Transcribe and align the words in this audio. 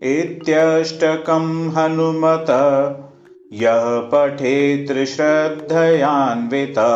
इत्यष्टकं 0.03 1.69
हनुमत 1.69 2.47
यः 3.53 3.83
पठेत् 4.11 4.89
श्रद्धयान्वितः 5.07 6.95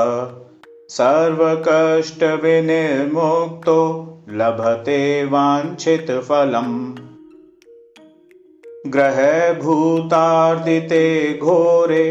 सर्वकष्टविनिर्मुक्तो 0.96 3.76
लभते 4.40 4.98
वाञ्छितफलम् 5.34 6.74
ग्रहभूतार्दिते 8.96 11.06
घोरे 11.42 12.04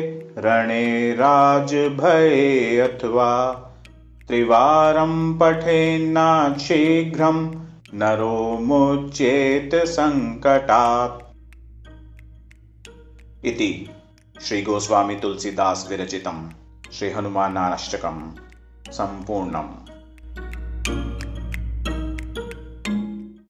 रणे 0.47 0.87
राजभये 1.21 2.49
अथवा 2.81 3.31
त्रिवारं 4.29 5.15
पठेन्नाशीघ्रं 5.39 7.39
नरो 8.01 8.41
मुच्येत 8.67 9.73
सङ्कटात् 9.95 11.25
इति 13.49 13.71
श्रीगोस्वामी 14.47 15.17
तुलसीदास 15.17 15.87
विरचितं 15.89 16.39
श्रीहनुमानाष्टकं 16.93 18.21
सम्पूर्णम् 18.93 20.00